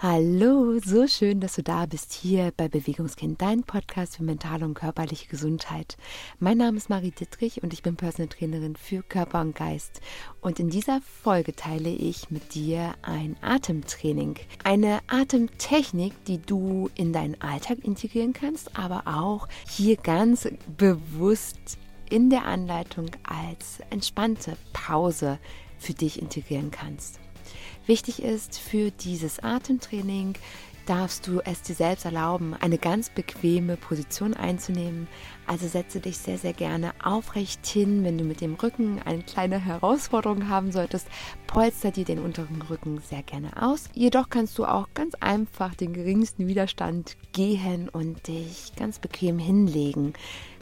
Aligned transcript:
Hallo, 0.00 0.78
so 0.78 1.08
schön, 1.08 1.40
dass 1.40 1.56
du 1.56 1.64
da 1.64 1.84
bist 1.84 2.12
hier 2.12 2.52
bei 2.56 2.68
Bewegungskind, 2.68 3.42
dein 3.42 3.64
Podcast 3.64 4.16
für 4.16 4.22
mentale 4.22 4.64
und 4.64 4.74
körperliche 4.74 5.26
Gesundheit. 5.26 5.96
Mein 6.38 6.58
Name 6.58 6.76
ist 6.76 6.88
Marie 6.88 7.10
Dittrich 7.10 7.64
und 7.64 7.72
ich 7.72 7.82
bin 7.82 7.96
Personal 7.96 8.28
Trainerin 8.28 8.76
für 8.76 9.02
Körper 9.02 9.40
und 9.40 9.56
Geist. 9.56 10.00
Und 10.40 10.60
in 10.60 10.70
dieser 10.70 11.00
Folge 11.00 11.52
teile 11.52 11.88
ich 11.88 12.30
mit 12.30 12.54
dir 12.54 12.94
ein 13.02 13.36
Atemtraining, 13.40 14.36
eine 14.62 15.00
Atemtechnik, 15.08 16.12
die 16.26 16.38
du 16.38 16.90
in 16.94 17.12
deinen 17.12 17.40
Alltag 17.40 17.78
integrieren 17.82 18.32
kannst, 18.32 18.78
aber 18.78 19.02
auch 19.04 19.48
hier 19.68 19.96
ganz 19.96 20.48
bewusst 20.76 21.76
in 22.08 22.30
der 22.30 22.44
Anleitung 22.44 23.10
als 23.24 23.80
entspannte 23.90 24.56
Pause 24.72 25.40
für 25.76 25.94
dich 25.94 26.22
integrieren 26.22 26.70
kannst. 26.70 27.18
Wichtig 27.88 28.22
ist 28.22 28.58
für 28.58 28.90
dieses 28.90 29.42
Atemtraining, 29.42 30.34
darfst 30.84 31.26
du 31.26 31.40
es 31.40 31.62
dir 31.62 31.74
selbst 31.74 32.04
erlauben, 32.04 32.52
eine 32.52 32.76
ganz 32.76 33.08
bequeme 33.08 33.78
Position 33.78 34.34
einzunehmen. 34.34 35.08
Also 35.48 35.66
setze 35.66 35.98
dich 35.98 36.18
sehr, 36.18 36.36
sehr 36.36 36.52
gerne 36.52 36.92
aufrecht 37.02 37.66
hin. 37.66 38.04
Wenn 38.04 38.18
du 38.18 38.24
mit 38.24 38.42
dem 38.42 38.54
Rücken 38.54 39.00
eine 39.02 39.22
kleine 39.22 39.58
Herausforderung 39.58 40.50
haben 40.50 40.72
solltest, 40.72 41.08
polster 41.46 41.90
dir 41.90 42.04
den 42.04 42.18
unteren 42.18 42.60
Rücken 42.60 43.00
sehr 43.00 43.22
gerne 43.22 43.50
aus. 43.60 43.88
Jedoch 43.94 44.28
kannst 44.28 44.58
du 44.58 44.66
auch 44.66 44.88
ganz 44.92 45.14
einfach 45.20 45.74
den 45.74 45.94
geringsten 45.94 46.48
Widerstand 46.48 47.16
gehen 47.32 47.88
und 47.88 48.28
dich 48.28 48.72
ganz 48.76 48.98
bequem 48.98 49.38
hinlegen. 49.38 50.12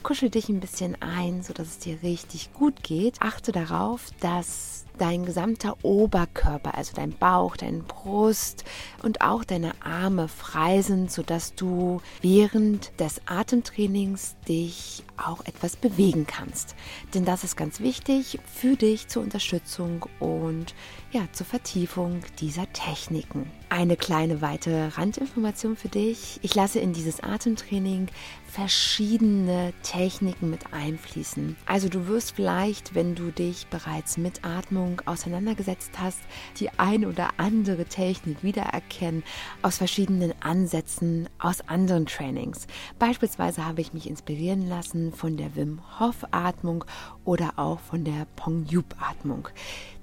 Kuschel 0.05 0.31
dich 0.31 0.49
ein 0.49 0.61
bisschen 0.61 0.97
ein, 1.03 1.43
sodass 1.43 1.67
es 1.67 1.79
dir 1.81 2.01
richtig 2.05 2.53
gut 2.53 2.85
geht. 2.85 3.17
Achte 3.21 3.51
darauf, 3.51 4.11
dass 4.21 4.85
dein 4.99 5.27
gesamter 5.27 5.77
Oberkörper, 5.83 6.77
also 6.77 6.93
dein 6.95 7.11
Bauch, 7.11 7.57
deine 7.57 7.81
Brust 7.81 8.65
und 9.03 9.21
auch 9.21 9.45
deine 9.45 9.73
Arme 9.83 10.29
frei 10.29 10.83
sind, 10.83 11.11
sodass 11.11 11.55
du 11.55 12.01
während 12.23 12.99
des 13.01 13.21
Atemtrainings 13.27 14.37
dich 14.49 14.76
auch 15.17 15.45
etwas 15.45 15.77
bewegen 15.77 16.27
kannst. 16.27 16.75
Denn 17.15 17.25
das 17.25 17.45
ist 17.45 17.57
ganz 17.57 17.81
wichtig 17.81 18.39
für 18.55 18.77
dich 18.77 19.09
zur 19.09 19.23
Unterstützung 19.23 20.07
und 20.21 20.75
ja, 21.13 21.23
zur 21.33 21.47
Vertiefung 21.47 22.21
dieser 22.41 22.71
Techniken. 22.73 23.51
Eine 23.69 23.97
kleine 23.97 24.41
weitere 24.41 24.89
Randinformation 24.89 25.77
für 25.77 25.89
dich. 25.89 26.39
Ich 26.43 26.55
lasse 26.55 26.79
in 26.79 26.93
dieses 26.93 27.23
Atemtraining 27.23 28.09
verschiedene 28.57 29.75
Techniken 29.83 30.49
mit 30.49 30.73
einfließen. 30.73 31.59
Also 31.67 31.91
du 31.91 32.07
wirst 32.07 32.37
vielleicht, 32.37 32.95
wenn 32.95 33.15
du 33.15 33.31
dich 33.31 33.67
bereits 33.67 34.17
mit 34.17 34.47
Atmung 34.47 35.03
auseinandergesetzt 35.05 35.91
hast, 35.99 36.21
die 36.59 36.71
eine 36.79 37.07
oder 37.07 37.29
andere 37.37 37.85
Technik 37.85 38.43
wiedererkennen 38.43 39.25
aus 39.61 39.77
verschiedenen 39.77 40.33
Ansätzen 40.41 41.29
aus 41.39 41.69
anderen 41.69 42.07
Trainings. 42.07 42.67
Beispielsweise 42.99 43.63
habe 43.67 43.83
ich 43.83 43.93
mich 43.93 44.09
inspirieren 44.09 44.67
lassen 44.67 45.13
von 45.13 45.37
der 45.37 45.55
Wim 45.55 45.83
Hof 46.01 46.25
Atmung 46.31 46.87
oder 47.27 47.59
auch 47.59 47.81
von 47.81 48.05
der 48.05 48.27
Pong 48.37 48.65
Yup 48.71 48.97
Atmung. 48.99 49.51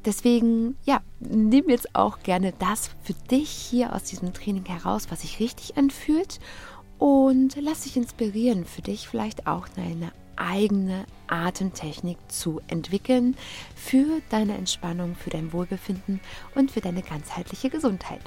Deswegen, 0.06 0.76
ja, 0.84 1.02
nimm 1.22 1.70
jetzt 1.70 1.96
auch 1.96 2.20
gerne 2.20 2.54
das 2.59 2.92
für 3.02 3.14
dich 3.31 3.50
hier 3.50 3.96
aus 3.96 4.04
diesem 4.04 4.34
Training 4.34 4.66
heraus, 4.66 5.08
was 5.09 5.22
sich 5.22 5.40
richtig 5.40 5.78
anfühlt 5.78 6.40
und 6.97 7.55
lass 7.61 7.81
dich 7.81 7.97
inspirieren, 7.97 8.66
für 8.66 8.81
dich 8.81 9.08
vielleicht 9.08 9.47
auch 9.47 9.67
deine 9.67 10.11
eigene 10.36 11.05
Atemtechnik 11.27 12.17
zu 12.27 12.61
entwickeln 12.67 13.35
für 13.75 14.22
deine 14.30 14.58
Entspannung, 14.58 15.16
für 15.16 15.30
dein 15.30 15.53
Wohlbefinden 15.53 16.19
und 16.55 16.72
für 16.72 16.81
deine 16.81 17.02
ganzheitliche 17.02 17.69
Gesundheit. 17.69 18.22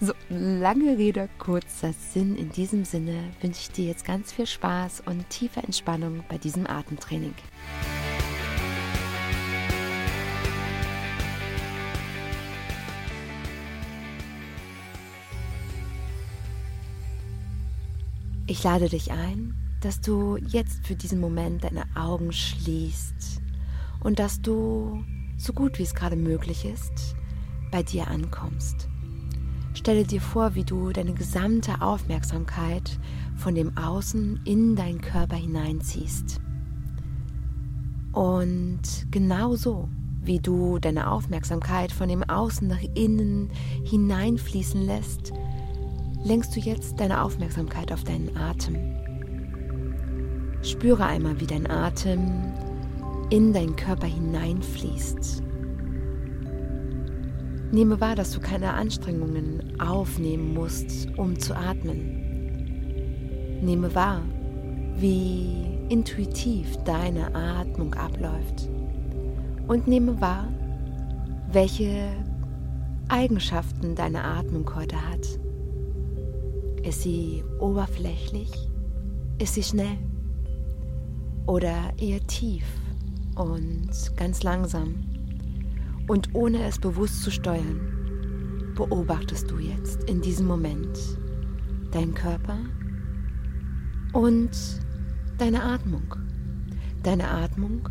So, 0.00 0.14
lange 0.28 0.98
Rede, 0.98 1.28
kurzer 1.38 1.92
Sinn. 1.92 2.36
In 2.36 2.50
diesem 2.50 2.84
Sinne 2.84 3.30
wünsche 3.40 3.60
ich 3.60 3.70
dir 3.70 3.86
jetzt 3.86 4.04
ganz 4.04 4.32
viel 4.32 4.46
Spaß 4.46 5.04
und 5.06 5.28
tiefe 5.30 5.60
Entspannung 5.60 6.24
bei 6.28 6.38
diesem 6.38 6.66
Atemtraining. 6.66 7.34
Ich 18.46 18.64
lade 18.64 18.88
dich 18.88 19.12
ein, 19.12 19.54
dass 19.80 20.00
du 20.00 20.36
jetzt 20.36 20.84
für 20.86 20.96
diesen 20.96 21.20
Moment 21.20 21.62
deine 21.64 21.84
Augen 21.94 22.32
schließt 22.32 23.40
und 24.00 24.18
dass 24.18 24.40
du, 24.42 25.04
so 25.36 25.52
gut 25.52 25.78
wie 25.78 25.84
es 25.84 25.94
gerade 25.94 26.16
möglich 26.16 26.64
ist, 26.64 27.14
bei 27.70 27.82
dir 27.82 28.08
ankommst. 28.08 28.88
Stelle 29.74 30.04
dir 30.04 30.20
vor, 30.20 30.54
wie 30.54 30.64
du 30.64 30.90
deine 30.90 31.14
gesamte 31.14 31.80
Aufmerksamkeit 31.80 32.98
von 33.36 33.54
dem 33.54 33.76
Außen 33.76 34.40
in 34.44 34.76
deinen 34.76 35.00
Körper 35.00 35.36
hineinziehst. 35.36 36.40
Und 38.12 38.82
genauso 39.10 39.88
wie 40.20 40.38
du 40.38 40.78
deine 40.78 41.10
Aufmerksamkeit 41.10 41.90
von 41.90 42.08
dem 42.08 42.22
Außen 42.22 42.68
nach 42.68 42.82
innen 42.94 43.50
hineinfließen 43.84 44.84
lässt, 44.84 45.32
lenkst 46.24 46.54
du 46.54 46.60
jetzt 46.60 47.00
deine 47.00 47.22
Aufmerksamkeit 47.22 47.92
auf 47.92 48.04
deinen 48.04 48.36
Atem. 48.36 48.76
Spüre 50.62 51.04
einmal, 51.04 51.40
wie 51.40 51.46
dein 51.46 51.68
Atem 51.68 52.52
in 53.30 53.52
deinen 53.52 53.76
Körper 53.76 54.06
hineinfließt. 54.06 55.42
Nehme 57.72 58.00
wahr, 58.00 58.14
dass 58.14 58.32
du 58.32 58.40
keine 58.40 58.74
Anstrengungen 58.74 59.80
aufnehmen 59.80 60.52
musst, 60.54 61.08
um 61.16 61.38
zu 61.38 61.56
atmen. 61.56 62.20
Nehme 63.62 63.94
wahr, 63.94 64.20
wie 64.96 65.56
intuitiv 65.88 66.76
deine 66.84 67.34
Atmung 67.34 67.94
abläuft. 67.94 68.68
Und 69.66 69.88
nehme 69.88 70.20
wahr, 70.20 70.48
welche 71.50 72.08
Eigenschaften 73.08 73.94
deine 73.94 74.22
Atmung 74.22 74.70
heute 74.74 74.96
hat. 74.96 75.41
Ist 76.82 77.02
sie 77.02 77.44
oberflächlich? 77.60 78.50
Ist 79.38 79.54
sie 79.54 79.62
schnell? 79.62 79.98
Oder 81.46 81.92
eher 81.96 82.26
tief 82.26 82.64
und 83.36 83.90
ganz 84.16 84.42
langsam? 84.42 84.94
Und 86.08 86.34
ohne 86.34 86.64
es 86.64 86.80
bewusst 86.80 87.22
zu 87.22 87.30
steuern, 87.30 88.72
beobachtest 88.74 89.48
du 89.48 89.58
jetzt 89.58 90.02
in 90.10 90.20
diesem 90.20 90.46
Moment 90.46 90.98
deinen 91.92 92.14
Körper 92.14 92.58
und 94.12 94.50
deine 95.38 95.62
Atmung. 95.62 96.16
Deine 97.04 97.28
Atmung 97.28 97.88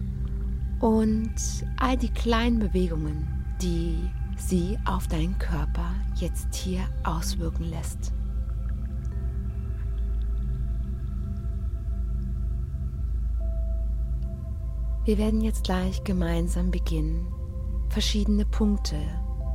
und 0.82 1.36
all 1.78 1.96
die 1.96 2.12
kleinen 2.12 2.60
Bewegungen, 2.60 3.28
die 3.62 3.98
sie 4.38 4.78
auf 4.86 5.08
deinen 5.08 5.38
Körper 5.38 5.94
jetzt 6.16 6.54
hier 6.56 6.82
auswirken 7.04 7.70
lässt. 7.70 8.14
Wir 15.04 15.18
werden 15.18 15.42
jetzt 15.42 15.64
gleich 15.64 16.04
gemeinsam 16.04 16.70
beginnen, 16.70 17.26
verschiedene 17.90 18.46
Punkte 18.46 18.98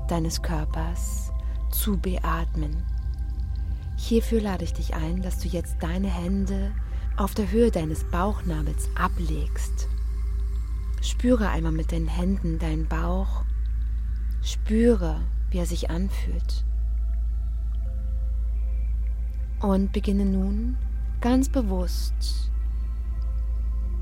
deines 0.09 0.43
Körpers 0.43 1.31
zu 1.71 1.97
beatmen. 1.99 2.85
Hierfür 3.97 4.41
lade 4.41 4.65
ich 4.65 4.73
dich 4.73 4.97
ein, 4.97 5.23
dass 5.23 5.39
du 5.39 5.47
jetzt 5.47 5.77
deine 5.81 6.09
Hände 6.09 6.73
auf 7.17 7.35
der 7.35 7.49
Höhe 7.53 7.71
deines 7.71 8.03
Bauchnabels 8.11 8.91
ablegst. 8.97 9.89
Spüre 11.01 11.49
einmal 11.49 11.71
mit 11.71 11.93
den 11.93 12.09
Händen 12.09 12.59
deinen 12.59 12.89
Bauch. 12.89 13.45
Spüre, 14.43 15.21
wie 15.51 15.59
er 15.59 15.67
sich 15.67 15.91
anfühlt. 15.91 16.65
Und 19.61 19.93
beginne 19.93 20.25
nun 20.25 20.77
ganz 21.21 21.49
bewusst 21.49 22.51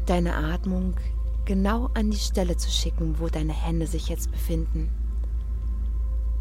deine 0.06 0.34
Atmung 0.34 0.94
genau 1.44 1.90
an 1.94 2.10
die 2.10 2.18
Stelle 2.18 2.56
zu 2.56 2.70
schicken, 2.70 3.18
wo 3.18 3.28
deine 3.28 3.52
Hände 3.52 3.86
sich 3.86 4.08
jetzt 4.08 4.30
befinden. 4.30 4.90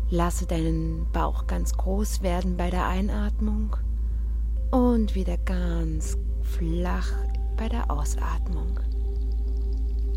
Lasse 0.09 0.45
deinen 0.45 1.11
Bauch 1.11 1.47
ganz 1.47 1.73
groß 1.73 2.21
werden 2.21 2.57
bei 2.57 2.69
der 2.69 2.87
Einatmung 2.87 3.75
und 4.71 5.15
wieder 5.15 5.37
ganz 5.37 6.17
flach 6.41 7.11
bei 7.57 7.69
der 7.69 7.89
Ausatmung. 7.89 8.79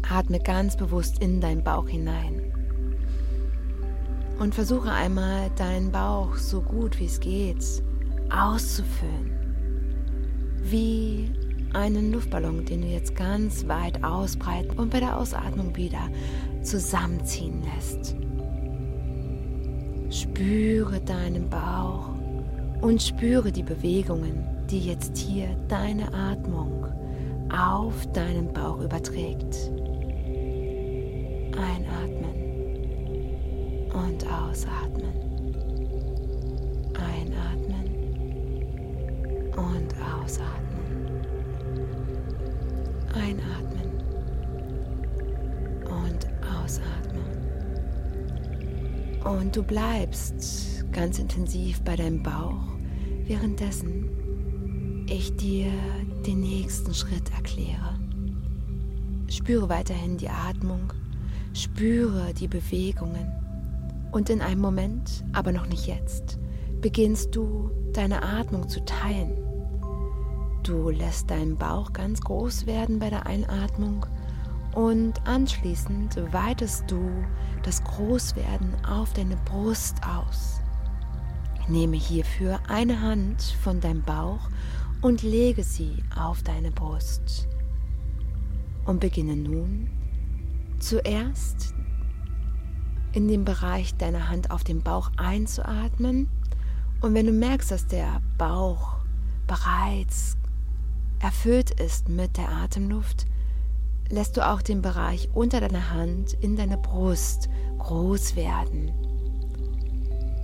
Atme 0.09 0.39
ganz 0.39 0.77
bewusst 0.77 1.19
in 1.21 1.41
deinen 1.41 1.65
Bauch 1.65 1.89
hinein 1.89 2.53
und 4.39 4.55
versuche 4.55 4.93
einmal 4.93 5.51
deinen 5.57 5.91
Bauch 5.91 6.37
so 6.37 6.61
gut 6.61 6.99
wie 7.01 7.07
es 7.07 7.21
geht 7.21 7.65
auszufüllen. 8.31 9.33
Wie 10.63 11.33
einen 11.77 12.11
Luftballon, 12.13 12.65
den 12.65 12.81
du 12.81 12.89
jetzt 12.89 13.15
ganz 13.15 13.69
weit 13.69 14.03
ausbreiten 14.03 14.79
und 14.79 14.91
bei 14.91 14.99
der 14.99 15.19
Ausatmung 15.19 15.77
wieder 15.77 16.09
zusammenziehen 16.63 17.63
lässt. 17.63 18.17
Spüre 20.11 21.01
deinen 21.01 21.51
Bauch 21.51 22.09
und 22.81 23.03
spüre 23.03 23.53
die 23.53 23.63
Bewegungen, 23.63 24.47
die 24.71 24.81
jetzt 24.81 25.19
hier 25.19 25.55
deine 25.69 26.13
Atmung 26.15 26.87
auf 27.53 28.07
deinen 28.13 28.53
Bauch 28.53 28.81
überträgt. 28.81 29.71
Einatmen 31.57 32.37
und 33.93 34.27
ausatmen. 34.27 35.13
Einatmen 36.95 37.85
und 39.57 39.95
ausatmen. 40.01 40.66
Einatmen 43.17 43.91
und 45.85 46.27
ausatmen. 46.45 47.25
Und 49.25 49.57
du 49.57 49.63
bleibst 49.63 50.85
ganz 50.93 51.19
intensiv 51.19 51.81
bei 51.83 51.97
deinem 51.97 52.23
Bauch, 52.23 52.63
währenddessen 53.27 55.05
ich 55.09 55.37
dir 55.37 55.71
den 56.27 56.41
nächsten 56.41 56.95
Schritt 56.95 57.33
erkläre. 57.35 57.99
Spüre 59.29 59.69
weiterhin 59.69 60.19
die 60.19 60.29
Atmung, 60.29 60.93
spüre 61.53 62.33
die 62.35 62.49
Bewegungen 62.49 63.33
und 64.13 64.31
in 64.31 64.41
einem 64.41 64.61
Moment, 64.61 65.25
aber 65.33 65.53
noch 65.53 65.67
nicht 65.67 65.87
jetzt, 65.87 66.39
beginnst 66.81 67.35
du 67.35 67.71
deine 67.93 68.23
Atmung 68.23 68.69
zu 68.69 68.85
teilen. 68.85 69.46
Du 70.67 70.91
lässt 70.91 71.31
deinen 71.31 71.57
Bauch 71.57 71.93
ganz 71.93 72.21
groß 72.21 72.67
werden 72.67 72.99
bei 72.99 73.09
der 73.09 73.25
Einatmung 73.25 74.05
und 74.75 75.15
anschließend 75.25 76.17
weitest 76.33 76.91
du 76.91 77.09
das 77.63 77.85
Großwerden 77.85 78.75
auf 78.85 79.13
deine 79.13 79.37
Brust 79.45 79.99
aus. 80.05 80.61
Nehme 81.69 81.97
hierfür 81.97 82.59
eine 82.67 83.01
Hand 83.01 83.43
von 83.63 83.81
deinem 83.81 84.03
Bauch 84.03 84.51
und 85.03 85.23
lege 85.23 85.63
sie 85.63 86.03
auf 86.19 86.43
deine 86.43 86.73
Brust. 86.73 87.47
Und 88.87 88.99
beginne 88.99 89.37
nun 89.37 89.89
zuerst 90.81 91.75
in 93.13 93.29
dem 93.29 93.45
Bereich 93.45 93.95
deiner 93.95 94.29
Hand 94.29 94.51
auf 94.51 94.65
dem 94.65 94.83
Bauch 94.83 95.13
einzuatmen. 95.17 96.29
Und 97.01 97.15
wenn 97.15 97.27
du 97.27 97.33
merkst, 97.33 97.71
dass 97.71 97.87
der 97.87 98.21
Bauch 98.37 98.97
bereits 99.47 100.37
erfüllt 101.21 101.81
ist 101.81 102.09
mit 102.09 102.37
der 102.37 102.49
Atemluft, 102.49 103.27
lässt 104.09 104.37
du 104.37 104.47
auch 104.47 104.63
den 104.63 104.83
Bereich 104.83 105.29
unter 105.35 105.61
deiner 105.61 105.91
Hand 105.91 106.35
in 106.35 106.57
deiner 106.57 106.77
Brust 106.77 107.49
groß 107.79 108.37
werden. 108.37 108.93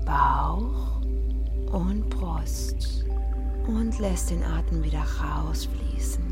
Bauch 0.04 1.00
und 1.72 2.08
Brust 2.10 3.04
und 3.66 3.98
lässt 3.98 4.30
den 4.30 4.42
Atem 4.42 4.82
wieder 4.82 5.02
rausfließen. 5.02 6.22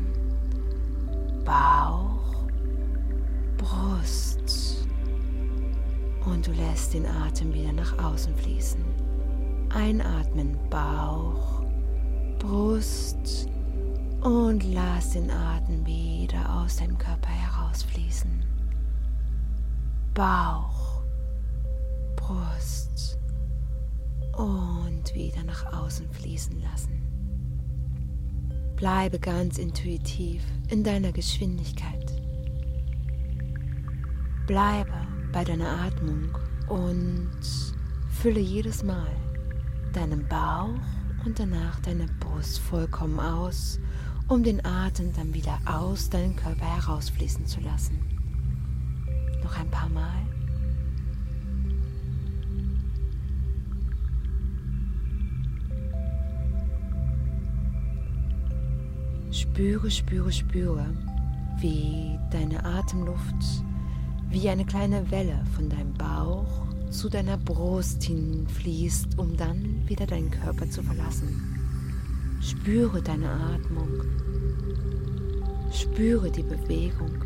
Bauch, 1.45 2.45
Brust 3.57 4.87
und 6.25 6.45
du 6.45 6.51
lässt 6.51 6.93
den 6.93 7.05
Atem 7.05 7.53
wieder 7.53 7.73
nach 7.73 7.97
außen 8.03 8.35
fließen. 8.35 8.83
Einatmen, 9.73 10.59
Bauch, 10.69 11.63
Brust 12.39 13.47
und 14.21 14.63
lass 14.73 15.11
den 15.11 15.31
Atem 15.31 15.85
wieder 15.85 16.61
aus 16.61 16.77
deinem 16.77 16.97
Körper 16.97 17.29
herausfließen. 17.29 18.43
Bauch, 20.13 21.01
Brust 22.15 23.17
und 24.37 25.13
wieder 25.13 25.43
nach 25.43 25.73
außen 25.73 26.09
fließen 26.11 26.61
lassen. 26.61 27.01
Bleibe 28.75 29.19
ganz 29.19 29.57
intuitiv 29.57 30.43
in 30.69 30.83
deiner 30.83 31.11
Geschwindigkeit. 31.11 32.21
Bleibe 34.47 34.93
bei 35.31 35.43
deiner 35.43 35.69
Atmung 35.81 36.37
und 36.67 37.31
fülle 38.09 38.39
jedes 38.39 38.83
Mal 38.83 39.11
deinen 39.93 40.27
Bauch 40.27 40.79
und 41.25 41.39
danach 41.39 41.79
deine 41.81 42.07
Brust 42.19 42.59
vollkommen 42.59 43.19
aus, 43.19 43.79
um 44.31 44.43
den 44.43 44.65
Atem 44.65 45.11
dann 45.13 45.33
wieder 45.33 45.59
aus 45.65 46.09
deinem 46.09 46.37
Körper 46.37 46.65
herausfließen 46.65 47.45
zu 47.45 47.59
lassen. 47.59 47.99
Noch 49.43 49.57
ein 49.59 49.69
paar 49.69 49.89
Mal. 49.89 50.21
Spüre, 59.31 59.91
spüre, 59.91 60.31
spüre, 60.31 60.85
wie 61.59 62.17
deine 62.31 62.63
Atemluft 62.63 63.35
wie 64.29 64.47
eine 64.47 64.63
kleine 64.63 65.11
Welle 65.11 65.43
von 65.53 65.67
deinem 65.67 65.93
Bauch 65.93 66.65
zu 66.89 67.09
deiner 67.09 67.37
Brust 67.37 68.01
hinfließt, 68.03 69.19
um 69.19 69.35
dann 69.35 69.85
wieder 69.89 70.07
deinen 70.07 70.31
Körper 70.31 70.69
zu 70.69 70.81
verlassen. 70.81 71.50
Spüre 72.43 73.03
deine 73.03 73.29
Atmung, 73.29 74.01
spüre 75.71 76.31
die 76.31 76.41
Bewegung 76.41 77.23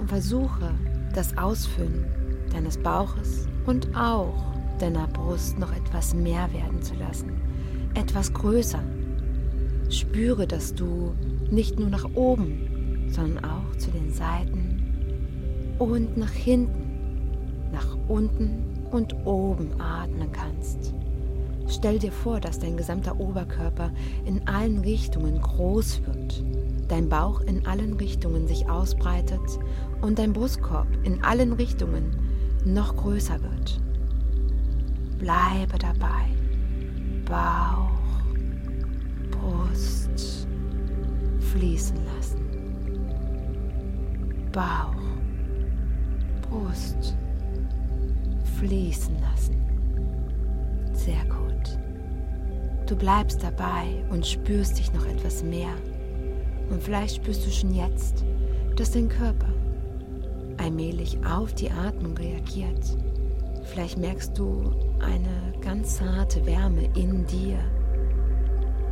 und 0.00 0.08
versuche 0.08 0.74
das 1.14 1.38
Ausfüllen 1.38 2.04
deines 2.52 2.76
Bauches 2.76 3.46
und 3.66 3.96
auch 3.96 4.34
deiner 4.80 5.06
Brust 5.06 5.60
noch 5.60 5.72
etwas 5.72 6.12
mehr 6.12 6.52
werden 6.52 6.82
zu 6.82 6.94
lassen, 6.96 7.40
etwas 7.94 8.32
größer. 8.32 8.82
Spüre, 9.88 10.48
dass 10.48 10.74
du 10.74 11.14
nicht 11.48 11.78
nur 11.78 11.88
nach 11.88 12.08
oben, 12.14 13.08
sondern 13.10 13.44
auch 13.44 13.76
zu 13.76 13.92
den 13.92 14.12
Seiten 14.12 15.76
und 15.78 16.16
nach 16.16 16.32
hinten, 16.32 17.70
nach 17.70 17.96
unten 18.08 18.64
und 18.90 19.14
oben 19.24 19.80
atmen 19.80 20.32
kannst. 20.32 20.94
Stell 21.68 21.98
dir 21.98 22.12
vor, 22.12 22.40
dass 22.40 22.58
dein 22.58 22.76
gesamter 22.76 23.18
Oberkörper 23.18 23.90
in 24.24 24.46
allen 24.46 24.80
Richtungen 24.80 25.40
groß 25.40 26.02
wird, 26.06 26.44
dein 26.88 27.08
Bauch 27.08 27.40
in 27.40 27.66
allen 27.66 27.94
Richtungen 27.94 28.46
sich 28.46 28.68
ausbreitet 28.68 29.40
und 30.00 30.18
dein 30.18 30.32
Brustkorb 30.32 30.88
in 31.04 31.22
allen 31.24 31.52
Richtungen 31.52 32.16
noch 32.64 32.96
größer 32.96 33.40
wird. 33.42 33.80
Bleibe 35.18 35.78
dabei. 35.78 36.26
Bauch, 37.24 37.88
Brust 39.30 40.46
fließen 41.52 41.96
lassen. 42.16 42.40
Bauch, 44.52 44.94
Brust 46.42 47.16
fließen 48.58 49.14
lassen. 49.20 49.71
Sehr 50.92 51.24
gut. 51.24 51.78
Du 52.86 52.96
bleibst 52.96 53.42
dabei 53.42 54.04
und 54.10 54.26
spürst 54.26 54.78
dich 54.78 54.92
noch 54.92 55.06
etwas 55.06 55.42
mehr. 55.42 55.74
Und 56.70 56.82
vielleicht 56.82 57.16
spürst 57.16 57.46
du 57.46 57.50
schon 57.50 57.74
jetzt, 57.74 58.24
dass 58.76 58.92
dein 58.92 59.08
Körper 59.08 59.48
allmählich 60.58 61.18
auf 61.26 61.54
die 61.54 61.70
Atmung 61.70 62.16
reagiert. 62.16 62.96
Vielleicht 63.64 63.98
merkst 63.98 64.36
du 64.36 64.72
eine 65.00 65.58
ganz 65.60 65.96
zarte 65.96 66.44
Wärme 66.46 66.88
in 66.94 67.26
dir. 67.26 67.58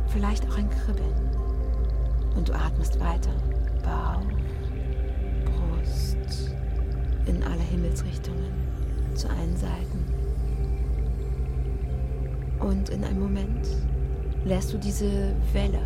Vielleicht 0.07 0.47
auch 0.47 0.57
ein 0.57 0.69
Kribbeln. 0.69 1.13
Und 2.35 2.49
du 2.49 2.53
atmest 2.53 2.99
weiter. 2.99 3.31
Bauch, 3.83 4.21
Brust, 5.45 6.55
in 7.25 7.43
alle 7.43 7.61
Himmelsrichtungen, 7.71 8.51
zu 9.15 9.29
allen 9.29 9.57
Seiten. 9.57 10.00
Und 12.61 12.89
in 12.89 13.03
einem 13.03 13.19
Moment 13.19 13.67
lässt 14.45 14.73
du 14.73 14.77
diese 14.77 15.33
Welle 15.53 15.81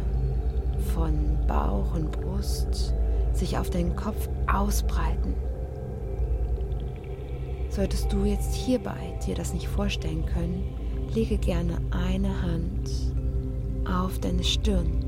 von 0.93 1.37
Bauch 1.47 1.95
und 1.95 2.11
Brust 2.11 2.93
sich 3.33 3.57
auf 3.57 3.69
deinen 3.69 3.95
Kopf 3.95 4.29
ausbreiten. 4.47 5.33
Solltest 7.69 8.11
du 8.11 8.23
jetzt 8.23 8.53
hierbei 8.53 9.17
dir 9.25 9.35
das 9.35 9.53
nicht 9.53 9.67
vorstellen 9.67 10.25
können, 10.25 10.63
lege 11.13 11.37
gerne 11.37 11.77
eine 11.91 12.41
Hand 12.41 12.89
auf 13.85 14.19
deine 14.19 14.43
Stirn 14.43 15.05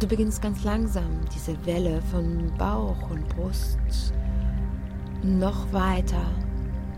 Du 0.00 0.06
beginnst 0.06 0.40
ganz 0.40 0.62
langsam 0.62 1.22
diese 1.34 1.66
Welle 1.66 2.00
von 2.02 2.52
Bauch 2.56 3.10
und 3.10 3.28
Brust 3.30 4.12
noch 5.22 5.72
weiter 5.72 6.24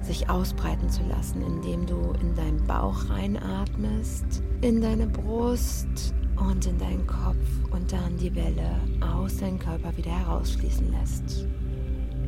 sich 0.03 0.29
ausbreiten 0.29 0.89
zu 0.89 1.03
lassen, 1.05 1.43
indem 1.43 1.87
du 1.87 2.13
in 2.21 2.35
deinen 2.35 2.65
Bauch 2.67 3.09
reinatmest, 3.11 4.43
in 4.61 4.81
deine 4.81 5.07
Brust 5.07 6.15
und 6.37 6.67
in 6.67 6.79
deinen 6.79 7.07
Kopf 7.07 7.37
und 7.71 7.93
dann 7.93 8.17
die 8.17 8.35
Welle 8.35 8.81
aus 9.01 9.37
deinem 9.37 9.59
Körper 9.59 9.97
wieder 9.97 10.11
herausfließen 10.11 10.91
lässt. 10.93 11.47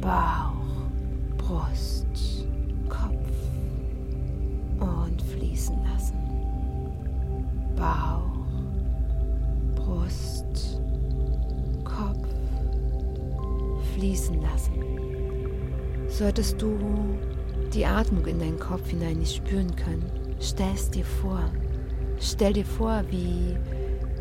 Bauch, 0.00 0.52
Brust, 1.38 2.46
Kopf 2.88 3.30
und 4.80 5.22
fließen 5.22 5.76
lassen. 5.84 6.18
Bauch, 7.74 8.46
Brust, 9.74 10.78
Kopf 11.84 12.28
fließen 13.94 14.40
lassen. 14.42 15.01
Solltest 16.12 16.60
du 16.60 16.78
die 17.72 17.86
Atmung 17.86 18.26
in 18.26 18.38
deinen 18.38 18.60
Kopf 18.60 18.86
hinein 18.90 19.16
nicht 19.18 19.34
spüren 19.34 19.74
können, 19.74 20.04
stell 20.40 20.74
es 20.74 20.90
dir 20.90 21.06
vor. 21.06 21.42
Stell 22.20 22.52
dir 22.52 22.66
vor, 22.66 23.02
wie 23.08 23.56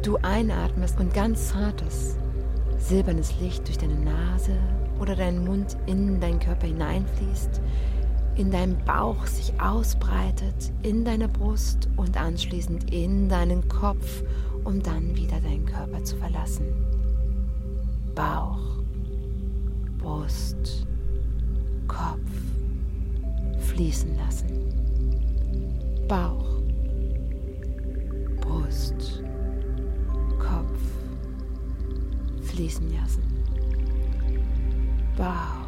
du 0.01 0.15
einatmest 0.21 0.97
und 1.01 1.13
ganz 1.13 1.49
zartes, 1.49 2.15
silbernes 2.77 3.37
Licht 3.41 3.67
durch 3.67 3.77
deine 3.77 3.99
Nase 3.99 4.57
oder 5.01 5.17
deinen 5.17 5.43
Mund 5.43 5.75
in 5.85 6.21
deinen 6.21 6.39
Körper 6.39 6.67
hineinfließt, 6.67 7.61
in 8.37 8.51
deinem 8.51 8.77
Bauch 8.85 9.25
sich 9.27 9.51
ausbreitet, 9.59 10.71
in 10.83 11.03
deiner 11.03 11.27
Brust 11.27 11.89
und 11.97 12.15
anschließend 12.15 12.89
in 12.93 13.27
deinen 13.27 13.67
Kopf, 13.67 14.23
um 14.63 14.81
dann 14.81 15.13
wieder 15.17 15.41
deinen 15.41 15.65
Körper 15.65 16.01
zu 16.05 16.15
verlassen. 16.15 16.67
Bauch, 18.15 18.79
Brust, 19.97 20.87
Kopf 21.91 22.31
fließen 23.59 24.15
lassen. 24.15 24.47
Bauch, 26.07 26.61
Brust, 28.39 29.21
Kopf 30.39 30.79
fließen 32.43 32.89
lassen. 32.93 33.23
Bauch, 35.17 35.67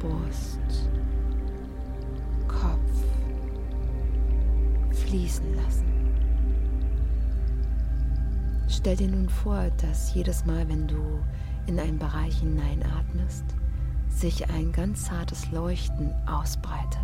Brust, 0.00 0.90
Kopf 2.48 3.04
fließen 4.90 5.54
lassen. 5.54 5.84
Stell 8.66 8.96
dir 8.96 9.08
nun 9.08 9.28
vor, 9.28 9.70
dass 9.80 10.12
jedes 10.12 10.44
Mal, 10.44 10.68
wenn 10.68 10.88
du 10.88 11.20
in 11.68 11.78
einen 11.78 11.98
Bereich 12.00 12.40
hineinatmest, 12.40 13.44
sich 14.14 14.48
ein 14.50 14.72
ganz 14.72 15.04
zartes 15.04 15.50
Leuchten 15.50 16.14
ausbreitet. 16.26 17.00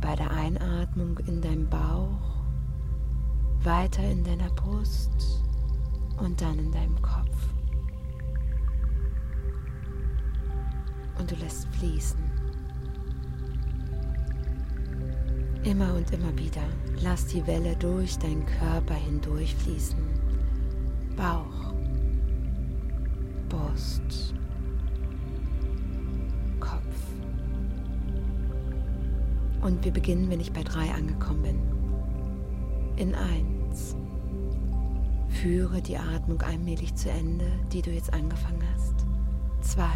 Bei 0.00 0.14
der 0.14 0.30
Einatmung 0.30 1.18
in 1.26 1.40
deinem 1.40 1.68
Bauch, 1.68 2.44
weiter 3.62 4.02
in 4.04 4.22
deiner 4.24 4.50
Brust 4.50 5.42
und 6.18 6.40
dann 6.40 6.58
in 6.58 6.72
deinem 6.72 7.00
Kopf. 7.02 7.36
Und 11.18 11.30
du 11.30 11.34
lässt 11.36 11.66
fließen. 11.74 12.20
Immer 15.64 15.94
und 15.94 16.10
immer 16.12 16.36
wieder 16.38 16.62
lass 17.02 17.26
die 17.26 17.44
Welle 17.46 17.74
durch 17.76 18.16
deinen 18.18 18.46
Körper 18.46 18.94
hindurch 18.94 19.54
fließen. 19.56 19.98
Bauch, 21.16 21.74
Brust, 23.48 24.34
Und 29.60 29.84
wir 29.84 29.92
beginnen, 29.92 30.30
wenn 30.30 30.40
ich 30.40 30.52
bei 30.52 30.62
drei 30.62 30.90
angekommen 30.90 31.42
bin. 31.42 31.60
In 32.96 33.14
eins. 33.14 33.96
Führe 35.28 35.82
die 35.82 35.98
Atmung 35.98 36.40
allmählich 36.42 36.94
zu 36.94 37.10
Ende, 37.10 37.46
die 37.72 37.82
du 37.82 37.90
jetzt 37.90 38.12
angefangen 38.12 38.62
hast. 38.74 38.94
Zwei. 39.60 39.92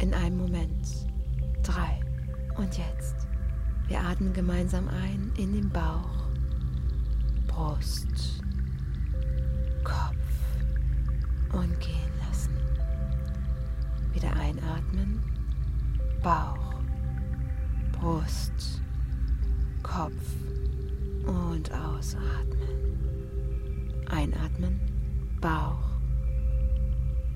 In 0.00 0.14
einem 0.14 0.38
Moment. 0.38 0.86
Drei. 1.62 2.00
Und 2.56 2.78
jetzt. 2.78 3.26
Wir 3.90 4.00
atmen 4.00 4.32
gemeinsam 4.32 4.88
ein 4.88 5.32
in 5.36 5.52
den 5.52 5.68
Bauch, 5.68 6.28
Brust, 7.48 8.40
Kopf 9.82 10.14
und 11.52 11.80
gehen 11.80 12.12
lassen. 12.24 12.56
Wieder 14.12 14.32
einatmen. 14.34 15.39
Bauch, 16.22 16.74
Brust, 17.92 18.82
Kopf 19.82 20.12
und 21.24 21.72
ausatmen. 21.72 22.90
Einatmen, 24.06 24.80
Bauch, 25.40 25.88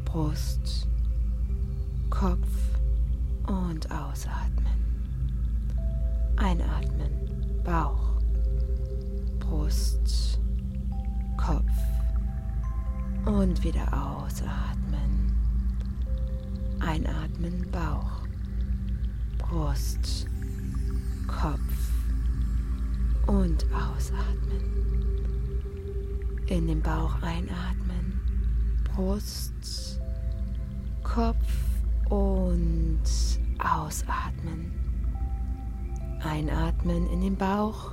Brust, 0.05 0.87
Kopf 2.11 2.49
und 3.47 3.91
ausatmen. 3.91 4.45
Einatmen, 6.37 7.63
Bauch, 7.65 8.21
Brust, 9.39 10.41
Kopf 11.39 11.73
und 13.25 13.65
wieder 13.65 13.87
ausatmen. 13.93 15.35
Einatmen, 16.81 17.67
Bauch, 17.71 18.24
Brust, 19.47 20.27
Kopf 21.27 21.91
und 23.27 23.67
ausatmen. 23.75 24.63
In 26.47 26.67
den 26.67 26.81
Bauch 26.81 27.21
einatmen, 27.21 28.21
Brust, 28.85 30.01
Kopf 31.03 31.37
und 32.09 33.03
ausatmen. 33.59 34.73
Einatmen 36.23 37.07
in 37.11 37.21
den 37.21 37.37
Bauch, 37.37 37.93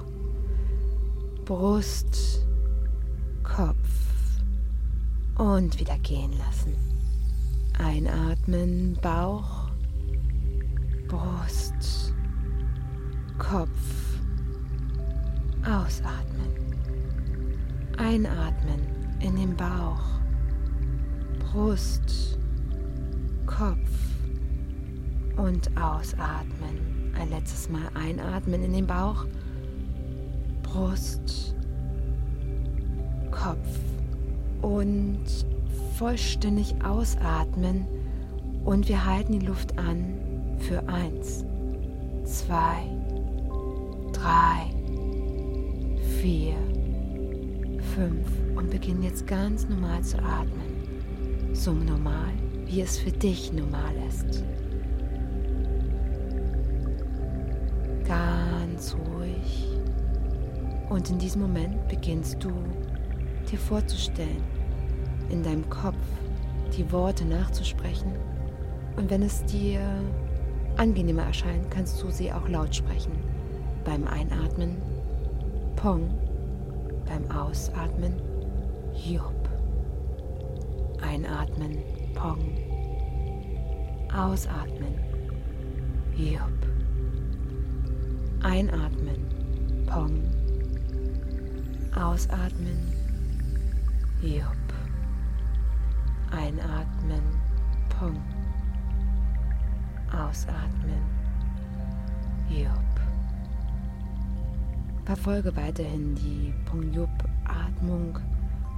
Brust, 1.43 2.45
Kopf 3.43 3.75
und 5.37 5.77
wieder 5.81 5.99
gehen 5.99 6.31
lassen. 6.37 6.75
Einatmen, 7.77 8.97
Bauch, 9.01 9.60
Brust, 11.11 12.13
Kopf. 13.37 14.17
Ausatmen. 15.61 16.55
Einatmen 17.97 18.79
in 19.19 19.35
den 19.35 19.57
Bauch, 19.57 19.99
Brust, 21.39 22.39
Kopf 23.45 23.89
und 25.35 25.69
ausatmen. 25.77 27.13
Ein 27.19 27.29
letztes 27.29 27.67
Mal 27.67 27.89
einatmen 27.93 28.63
in 28.63 28.71
den 28.71 28.87
Bauch, 28.87 29.25
Brust, 30.63 31.57
Kopf 33.31 33.67
und 34.61 35.25
vollständig 35.97 36.73
ausatmen 36.85 37.85
und 38.63 38.87
wir 38.87 39.05
halten 39.05 39.37
die 39.37 39.45
Luft 39.45 39.77
an 39.77 40.30
für 40.61 40.87
eins, 40.87 41.43
zwei, 42.23 42.83
drei, 44.13 44.69
vier, 46.21 46.55
fünf 47.95 48.27
und 48.55 48.69
beginn 48.69 49.01
jetzt 49.01 49.27
ganz 49.27 49.67
normal 49.67 50.01
zu 50.03 50.17
atmen. 50.19 51.53
So 51.53 51.73
normal, 51.73 52.31
wie 52.65 52.81
es 52.81 52.97
für 52.97 53.11
dich 53.11 53.51
normal 53.51 53.93
ist. 54.07 54.43
Ganz 58.07 58.95
ruhig. 58.95 59.67
Und 60.89 61.09
in 61.09 61.17
diesem 61.17 61.41
Moment 61.41 61.87
beginnst 61.87 62.43
du 62.43 62.51
dir 63.51 63.57
vorzustellen, 63.57 64.43
in 65.29 65.43
deinem 65.43 65.69
Kopf 65.69 65.95
die 66.77 66.89
Worte 66.91 67.25
nachzusprechen. 67.25 68.13
Und 68.95 69.09
wenn 69.09 69.23
es 69.23 69.43
dir 69.45 69.81
angenehmer 70.77 71.23
erscheint, 71.23 71.69
kannst 71.71 72.01
du 72.01 72.09
sie 72.09 72.31
auch 72.31 72.47
laut 72.47 72.75
sprechen. 72.75 73.11
Beim 73.83 74.07
Einatmen 74.07 74.77
Pong, 75.75 76.09
beim 77.05 77.29
Ausatmen 77.31 78.13
Job. 78.93 79.49
Einatmen 81.01 81.77
Pong, 82.13 82.57
Ausatmen 84.15 84.99
Job. 86.15 86.41
Einatmen 88.43 89.85
Pong, 89.87 90.21
Ausatmen 91.95 92.93
Job. 94.21 94.55
Einatmen 96.31 97.23
Pong. 97.89 98.40
Ausatmen. 100.13 101.01
Jup. 102.49 102.69
Verfolge 105.05 105.55
weiterhin 105.55 106.15
die 106.15 106.53
Pongyup-Atmung, 106.65 108.19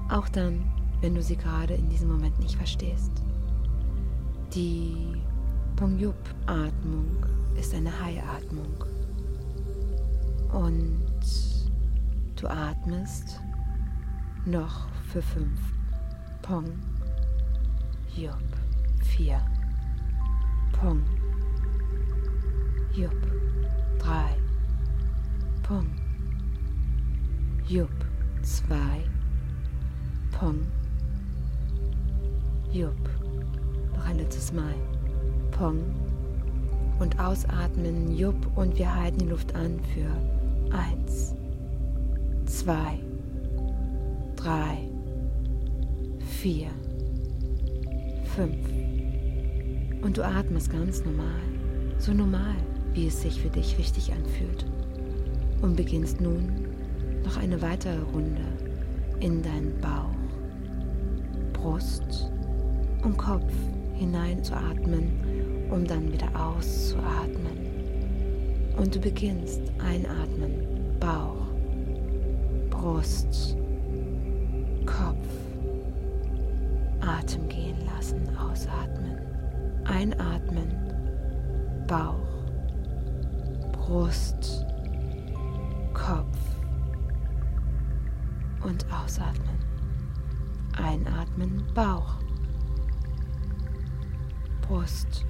auch 0.10 0.30
dann, 0.30 0.64
wenn 1.02 1.16
du 1.16 1.22
sie 1.22 1.36
gerade 1.36 1.74
in 1.74 1.90
diesem 1.90 2.10
Moment 2.10 2.40
nicht 2.40 2.56
verstehst. 2.56 3.12
Die 4.54 5.22
Pongyup-Atmung 5.76 7.26
ist 7.60 7.74
eine 7.74 7.92
Hai-Atmung. 8.00 8.86
Und 10.52 11.12
du 12.36 12.48
atmest 12.48 13.42
noch 14.46 14.88
für 15.12 15.22
fünf. 15.22 15.60
Pong. 16.42 16.66
Jupp. 18.16 18.38
Vier. 19.02 19.42
Pong. 20.74 21.02
Jupp. 22.94 23.12
Drei. 24.00 24.36
Pong. 25.64 25.88
Jupp. 27.68 27.90
Zwei. 28.42 29.04
Pong. 30.32 30.60
Jupp. 32.72 33.10
Noch 33.96 34.06
ein 34.06 34.18
letztes 34.18 34.54
Mal. 34.54 34.76
Pong. 35.52 35.84
Und 37.00 37.20
ausatmen. 37.20 38.16
Jupp. 38.16 38.36
Und 38.56 38.78
wir 38.78 38.94
halten 38.94 39.20
die 39.20 39.28
Luft 39.28 39.56
an 39.56 39.80
für 39.94 40.10
eins, 40.74 41.36
zwei, 42.46 43.00
drei, 44.36 44.90
vier, 46.20 46.70
fünf. 48.36 48.58
Und 50.02 50.18
du 50.18 50.26
atmest 50.26 50.72
ganz 50.72 51.04
normal. 51.06 51.42
So 51.98 52.12
normal, 52.12 52.56
wie 52.94 53.08
es 53.08 53.22
sich 53.22 53.42
für 53.42 53.50
dich 53.50 53.78
richtig 53.78 54.12
anfühlt. 54.14 54.66
Und 55.62 55.76
beginnst 55.76 56.22
nun 56.22 56.68
noch 57.24 57.38
eine 57.38 57.62
weitere 57.62 58.02
Runde 58.14 58.44
in 59.20 59.42
deinen 59.42 59.80
Bauch, 59.80 60.14
Brust 61.54 62.30
und 63.04 63.18
Kopf 63.18 63.52
hineinzuatmen, 63.94 65.68
um 65.72 65.86
dann 65.86 66.12
wieder 66.12 66.28
auszuatmen. 66.36 67.58
Und 68.78 68.96
du 68.96 69.00
beginnst 69.00 69.62
einatmen, 69.80 71.00
Bauch, 71.00 71.48
Brust, 72.70 73.56
Kopf, 74.86 75.28
Atem 77.00 77.48
gehen 77.48 77.78
lassen, 77.86 78.28
ausatmen, 78.38 79.18
einatmen, 79.86 80.72
Bauch, 81.88 82.23
Brust, 83.94 84.66
Kopf 85.94 86.40
und 88.64 88.92
ausatmen. 88.92 89.60
Einatmen, 90.76 91.64
Bauch, 91.76 92.16
Brust, 94.64 95.28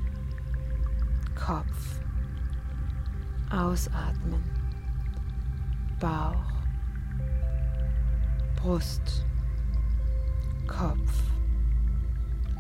Kopf. 1.36 2.00
Ausatmen, 3.51 4.41
Bauch, 6.00 6.53
Brust, 8.55 9.25
Kopf. 10.67 11.22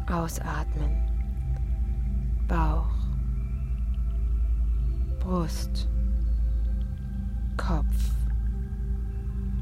Ausatmen, 0.09 0.97
Bauch, 2.49 2.91
Brust, 5.21 5.87
Kopf. 7.65 8.11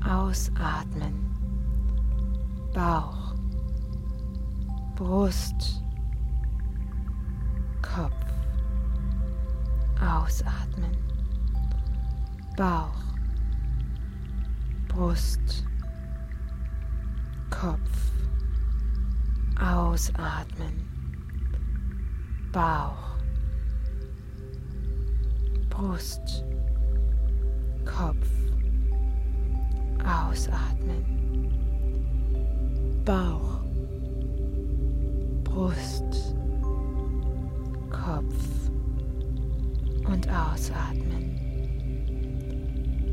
Ausatmen, 0.04 1.14
Bauch, 2.74 3.36
Brust, 4.96 5.84
Kopf. 7.84 8.26
Ausatmen, 10.02 10.98
Bauch, 12.58 13.04
Brust, 14.88 15.64
Kopf. 17.52 18.12
Ausatmen, 19.60 20.88
Bauch, 22.52 23.20
Brust, 25.70 26.44
Kopf. 27.86 28.42
Ausatmen, 30.04 31.06
Bauch, 33.06 33.62
Brust, 35.44 36.36
Kopf 37.90 38.70
und 40.08 40.28
ausatmen, 40.28 41.38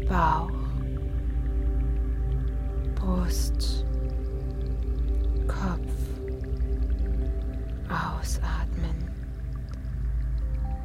Bauch, 0.09 0.48
Brust, 2.94 3.85
Kopf, 5.46 5.92
ausatmen, 7.90 9.11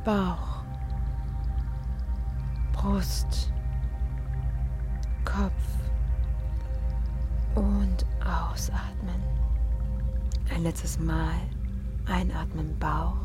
Bauch, 0.03 0.63
Brust, 2.73 3.42
einatmen, 12.23 12.77
Bauch, 12.79 13.17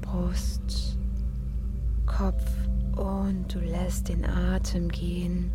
Brust, 0.00 0.98
Kopf 2.06 2.44
und 2.96 3.54
du 3.54 3.60
lässt 3.60 4.08
den 4.08 4.24
Atem 4.24 4.88
gehen, 4.88 5.52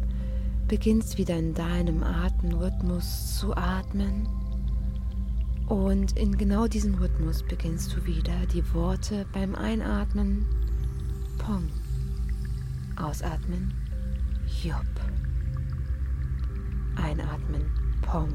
beginnst 0.69 1.17
wieder 1.17 1.37
in 1.37 1.53
deinem 1.53 2.03
Atemrhythmus 2.03 3.37
zu 3.37 3.53
atmen. 3.55 4.27
Und 5.67 6.17
in 6.17 6.37
genau 6.37 6.67
diesem 6.67 6.95
Rhythmus 6.95 7.43
beginnst 7.43 7.93
du 7.93 8.05
wieder 8.05 8.45
die 8.53 8.63
Worte 8.73 9.25
beim 9.33 9.53
Einatmen. 9.53 10.45
Pong, 11.37 11.67
Ausatmen. 12.95 13.73
Jupp, 14.63 14.85
Einatmen. 16.95 17.65
Pong, 18.01 18.31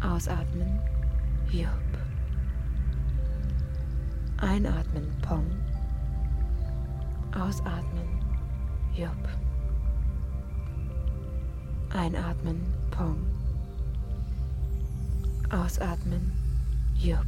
Ausatmen 0.00 0.78
Jupp, 1.52 1.68
Einatmen 4.38 5.10
Pong, 5.22 5.46
Ausatmen, 7.32 8.08
Jupp. 8.94 9.28
Einatmen, 11.92 12.60
Pong. 12.92 13.16
Ausatmen, 15.50 16.30
Jupp. 16.96 17.26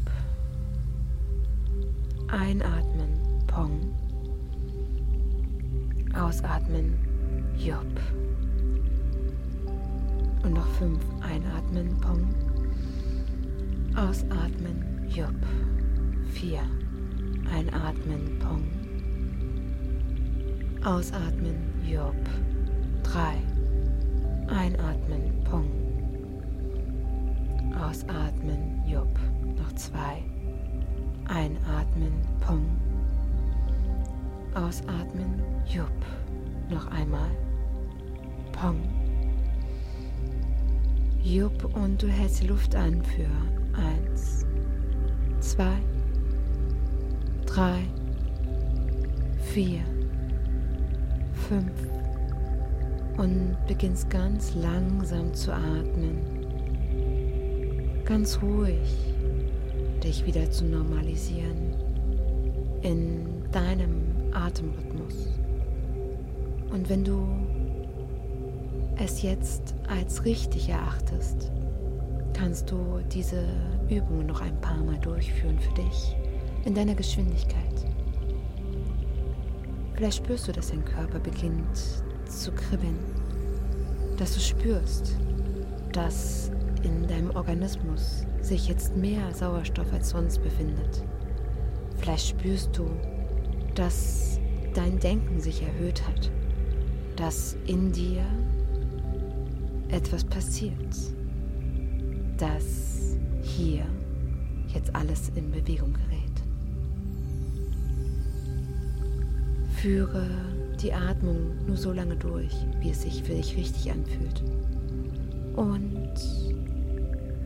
Einatmen, 2.29 3.21
Pong. 3.49 3.93
Ausatmen, 6.15 6.95
Jupp. 7.57 8.01
Und 10.45 10.53
noch 10.55 10.69
fünf. 10.79 11.01
Einatmen, 11.23 12.01
Pong. 12.01 12.42
Ausatmen, 13.95 15.07
Jupp. 15.07 15.35
Vier. 16.31 16.63
Einatmen, 17.55 18.39
Pong. 18.39 18.65
Ausatmen, 20.83 21.57
Job. 21.87 22.17
3. 23.03 23.37
Einatmen, 24.49 25.45
Pong. 25.45 25.71
Ausatmen, 27.79 28.83
Job. 28.87 29.15
Noch 29.59 29.73
2. 29.75 30.23
Einatmen, 31.29 32.13
Pong. 32.41 32.65
Ausatmen, 34.55 35.43
Job. 35.69 35.93
Noch 36.71 36.87
einmal. 36.91 37.31
Pong. 38.53 39.02
Jupp 41.25 41.77
und 41.77 42.03
du 42.03 42.09
hältst 42.09 42.43
die 42.43 42.49
Luft 42.49 42.75
an 42.75 43.01
für 43.03 43.29
1, 44.11 44.45
2, 45.41 45.65
3, 47.47 47.79
4, 49.55 49.81
fünf 51.49 51.73
und 53.19 53.57
beginnst 53.69 54.11
ganz 54.11 54.55
langsam 54.57 55.33
zu 55.33 55.53
atmen. 55.53 56.19
Ganz 58.05 58.43
ruhig 58.43 59.15
dich 60.03 60.27
wieder 60.27 60.51
zu 60.51 60.65
normalisieren 60.65 61.75
in 62.83 63.27
deinem 63.53 64.03
Atemrhythmus. 64.33 65.29
Und 66.73 66.89
wenn 66.89 67.05
du 67.05 67.29
es 69.03 69.23
jetzt 69.23 69.75
als 69.89 70.25
richtig 70.25 70.69
erachtest, 70.69 71.51
kannst 72.35 72.71
du 72.71 73.01
diese 73.13 73.45
Übungen 73.89 74.27
noch 74.27 74.41
ein 74.41 74.61
paar 74.61 74.83
Mal 74.83 74.99
durchführen 74.99 75.59
für 75.59 75.75
dich 75.75 76.17
in 76.65 76.75
deiner 76.75 76.95
Geschwindigkeit. 76.95 77.87
Vielleicht 79.95 80.19
spürst 80.19 80.49
du, 80.49 80.53
dass 80.53 80.71
dein 80.71 80.85
Körper 80.85 81.19
beginnt 81.19 81.77
zu 82.29 82.53
kribbeln, 82.53 82.99
dass 84.17 84.35
du 84.35 84.41
spürst, 84.41 85.17
dass 85.93 86.51
in 86.83 87.07
deinem 87.07 87.31
Organismus 87.31 88.25
sich 88.41 88.69
jetzt 88.69 88.97
mehr 88.97 89.35
Sauerstoff 89.35 89.93
als 89.93 90.11
sonst 90.11 90.43
befindet. 90.43 91.05
Vielleicht 91.99 92.29
spürst 92.29 92.77
du, 92.77 92.89
dass 93.75 94.41
dein 94.75 94.99
Denken 94.99 95.41
sich 95.41 95.63
erhöht 95.63 96.07
hat, 96.07 96.31
dass 97.17 97.57
in 97.67 97.93
dir 97.93 98.25
etwas 99.93 100.25
passiert, 100.25 100.97
dass 102.39 103.17
hier 103.43 103.85
jetzt 104.75 104.95
alles 104.95 105.31
in 105.35 105.51
Bewegung 105.51 105.93
gerät. 105.93 106.09
Führe 109.77 110.27
die 110.81 110.93
Atmung 110.93 111.37
nur 111.67 111.77
so 111.77 111.93
lange 111.93 112.17
durch, 112.17 112.55
wie 112.81 112.91
es 112.91 113.03
sich 113.03 113.23
für 113.23 113.35
dich 113.35 113.57
richtig 113.57 113.93
anfühlt. 113.93 114.43
Und 115.57 116.15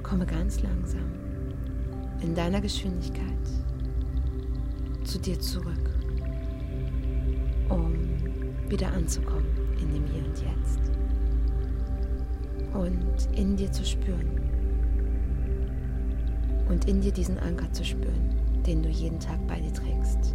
komme 0.03 0.25
ganz 0.25 0.63
langsam 0.63 1.11
in 2.23 2.35
deiner 2.35 2.61
Geschwindigkeit 2.61 3.25
zu 5.03 5.19
dir 5.19 5.39
zurück, 5.41 5.91
um 7.69 7.93
wieder 8.69 8.93
anzukommen 8.93 9.47
in 9.81 9.93
dem 9.93 10.07
Hier 10.07 10.25
und 10.25 10.39
Jetzt. 10.39 10.76
In 13.35 13.57
dir 13.57 13.71
zu 13.71 13.85
spüren. 13.85 14.41
Und 16.69 16.89
in 16.89 17.01
dir 17.01 17.13
diesen 17.13 17.39
Anker 17.39 17.71
zu 17.73 17.85
spüren, 17.85 18.35
den 18.67 18.83
du 18.83 18.89
jeden 18.89 19.21
Tag 19.21 19.39
bei 19.47 19.61
dir 19.61 19.73
trägst. 19.73 20.35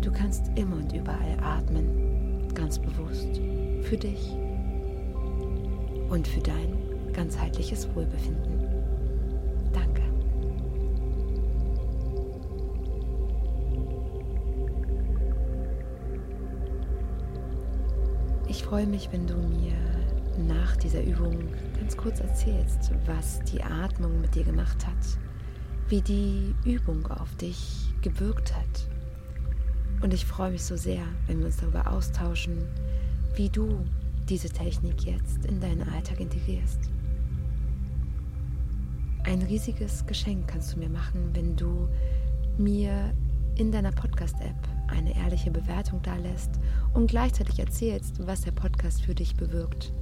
Du 0.00 0.10
kannst 0.10 0.50
immer 0.56 0.76
und 0.76 0.92
überall 0.92 1.36
atmen, 1.42 2.48
ganz 2.54 2.78
bewusst, 2.78 3.40
für 3.82 3.96
dich 3.96 4.32
und 6.08 6.26
für 6.26 6.40
dein 6.40 6.76
ganzheitliches 7.12 7.88
Wohlbefinden. 7.94 8.64
Danke. 9.72 10.02
Ich 18.48 18.64
freue 18.64 18.86
mich, 18.86 19.10
wenn 19.12 19.26
du 19.26 19.34
mir 19.34 19.89
nach 20.38 20.76
dieser 20.76 21.02
Übung 21.02 21.48
ganz 21.78 21.96
kurz 21.96 22.20
erzählst, 22.20 22.92
was 23.06 23.40
die 23.52 23.62
Atmung 23.62 24.20
mit 24.20 24.34
dir 24.34 24.44
gemacht 24.44 24.86
hat, 24.86 25.18
wie 25.88 26.00
die 26.00 26.54
Übung 26.64 27.06
auf 27.08 27.34
dich 27.36 27.92
gewirkt 28.02 28.54
hat. 28.54 28.88
Und 30.02 30.14
ich 30.14 30.24
freue 30.24 30.50
mich 30.50 30.64
so 30.64 30.76
sehr, 30.76 31.02
wenn 31.26 31.40
wir 31.40 31.46
uns 31.46 31.58
darüber 31.58 31.90
austauschen, 31.90 32.66
wie 33.34 33.48
du 33.48 33.84
diese 34.28 34.48
Technik 34.48 35.02
jetzt 35.04 35.44
in 35.46 35.60
deinen 35.60 35.88
Alltag 35.88 36.20
integrierst. 36.20 36.78
Ein 39.24 39.42
riesiges 39.42 40.06
Geschenk 40.06 40.48
kannst 40.48 40.74
du 40.74 40.78
mir 40.78 40.88
machen, 40.88 41.30
wenn 41.34 41.56
du 41.56 41.88
mir 42.56 43.12
in 43.56 43.70
deiner 43.70 43.92
Podcast-App 43.92 44.56
eine 44.88 45.14
ehrliche 45.16 45.50
Bewertung 45.50 46.00
dalässt 46.02 46.50
und 46.94 47.08
gleichzeitig 47.08 47.58
erzählst, 47.58 48.26
was 48.26 48.42
der 48.42 48.52
Podcast 48.52 49.02
für 49.02 49.14
dich 49.14 49.36
bewirkt. 49.36 49.92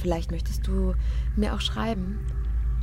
Vielleicht 0.00 0.30
möchtest 0.30 0.66
du 0.66 0.94
mir 1.36 1.54
auch 1.54 1.60
schreiben 1.60 2.18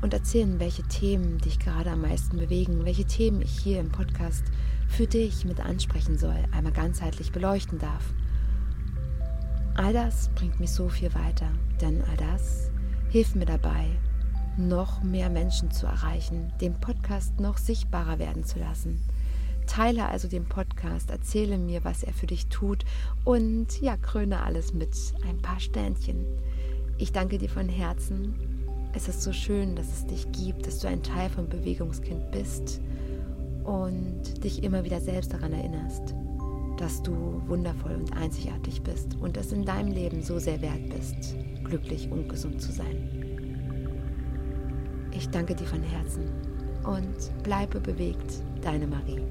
und 0.02 0.14
erzählen, 0.14 0.60
welche 0.60 0.84
Themen 0.84 1.40
dich 1.40 1.58
gerade 1.58 1.90
am 1.90 2.02
meisten 2.02 2.38
bewegen, 2.38 2.86
welche 2.86 3.06
Themen 3.06 3.42
ich 3.42 3.58
hier 3.58 3.80
im 3.80 3.90
Podcast 3.90 4.44
für 4.88 5.08
dich 5.08 5.44
mit 5.44 5.60
ansprechen 5.60 6.18
soll, 6.18 6.38
einmal 6.52 6.74
ganzheitlich 6.74 7.32
beleuchten 7.32 7.80
darf. 7.80 8.14
All 9.76 9.94
das 9.94 10.30
bringt 10.36 10.60
mich 10.60 10.72
so 10.72 10.90
viel 10.90 11.14
weiter, 11.16 11.50
denn 11.82 12.04
all 12.04 12.18
das 12.18 12.72
hilft 13.10 13.36
mir 13.36 13.46
dabei, 13.46 13.88
noch 14.58 15.02
mehr 15.02 15.30
Menschen 15.30 15.72
zu 15.72 15.88
erreichen, 15.88 16.52
den 16.62 16.80
Podcast 16.80 17.40
noch 17.40 17.58
sichtbarer 17.58 18.20
werden 18.20 18.44
zu 18.44 18.60
lassen. 18.60 19.02
Teile 19.66 20.08
also 20.08 20.28
den 20.28 20.46
Podcast, 20.46 21.10
erzähle 21.10 21.58
mir, 21.58 21.84
was 21.84 22.04
er 22.04 22.14
für 22.14 22.28
dich 22.28 22.48
tut 22.48 22.86
und 23.26 23.82
ja, 23.82 23.98
kröne 23.98 24.42
alles 24.42 24.74
mit 24.74 24.96
ein 25.28 25.42
paar 25.42 25.60
Sternchen. 25.60 26.26
Ich 27.00 27.12
danke 27.12 27.38
dir 27.38 27.50
von 27.50 27.70
Herzen. 27.70 28.34
Es 28.94 29.08
ist 29.08 29.22
so 29.22 29.32
schön, 29.32 29.76
dass 29.76 29.86
es 29.88 30.08
dich 30.08 30.32
gibt, 30.32 30.66
dass 30.66 30.80
du 30.80 30.88
ein 30.88 31.04
Teil 31.04 31.30
vom 31.30 31.48
Bewegungskind 31.48 32.32
bist 32.32 32.82
und 33.64 34.44
dich 34.44 34.64
immer 34.64 34.84
wieder 34.84 35.00
selbst 35.00 35.32
daran 35.32 35.54
erinnerst, 35.54 36.16
dass 36.78 37.04
du 37.04 37.44
wundervoll 37.46 37.94
und 37.94 38.18
einzigartig 38.18 38.82
bist 38.82 39.16
und 39.22 39.38
es 39.38 39.52
in 39.52 39.64
deinem 39.64 39.92
Leben 39.92 40.24
so 40.24 40.40
sehr 40.40 40.60
wert 40.62 40.90
bist, 40.90 41.36
glücklich 41.64 42.10
und 42.10 42.30
gesund 42.30 42.60
zu 42.60 42.72
sein. 42.72 42.98
Ich 45.12 45.30
danke 45.30 45.54
dir 45.54 45.68
von 45.68 45.84
Herzen 45.84 46.24
und 46.84 47.44
bleibe 47.44 47.80
bewegt, 47.80 48.42
deine 48.62 48.88
Marie. 48.88 49.22